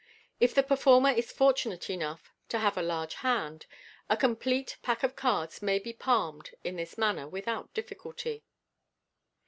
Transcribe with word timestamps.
If 0.39 0.55
the 0.55 0.63
performer 0.63 1.11
is 1.11 1.31
fortunate 1.31 1.87
enough 1.87 2.33
to 2.49 2.57
have 2.57 2.75
a 2.75 2.81
large 2.81 3.13
hand, 3.21 3.67
a 4.09 4.17
complete 4.17 4.79
pack 4.81 5.03
of 5.03 5.15
cards 5.15 5.61
may 5.61 5.77
be 5.77 5.93
palmed 5.93 6.49
in 6.63 6.75
this 6.77 6.97
manner 6.97 7.27
without 7.29 7.71
difficulty. 7.75 8.43